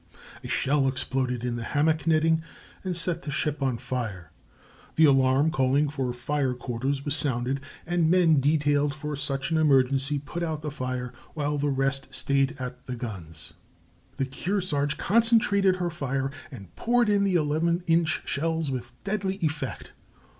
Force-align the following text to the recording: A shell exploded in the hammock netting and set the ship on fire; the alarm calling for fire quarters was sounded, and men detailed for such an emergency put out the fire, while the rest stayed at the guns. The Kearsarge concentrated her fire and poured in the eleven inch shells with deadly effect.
A 0.43 0.47
shell 0.47 0.87
exploded 0.87 1.45
in 1.45 1.57
the 1.57 1.63
hammock 1.63 2.07
netting 2.07 2.41
and 2.83 2.97
set 2.97 3.21
the 3.21 3.29
ship 3.29 3.61
on 3.61 3.77
fire; 3.77 4.31
the 4.95 5.05
alarm 5.05 5.51
calling 5.51 5.89
for 5.89 6.11
fire 6.11 6.55
quarters 6.55 7.05
was 7.05 7.15
sounded, 7.15 7.59
and 7.85 8.09
men 8.09 8.39
detailed 8.41 8.95
for 8.95 9.15
such 9.15 9.51
an 9.51 9.59
emergency 9.59 10.17
put 10.17 10.41
out 10.41 10.63
the 10.63 10.71
fire, 10.71 11.13
while 11.35 11.59
the 11.59 11.69
rest 11.69 12.07
stayed 12.15 12.55
at 12.57 12.87
the 12.87 12.95
guns. 12.95 13.53
The 14.15 14.25
Kearsarge 14.25 14.97
concentrated 14.97 15.75
her 15.75 15.91
fire 15.91 16.31
and 16.49 16.75
poured 16.75 17.07
in 17.07 17.23
the 17.23 17.35
eleven 17.35 17.83
inch 17.85 18.23
shells 18.25 18.71
with 18.71 18.93
deadly 19.03 19.35
effect. 19.43 19.91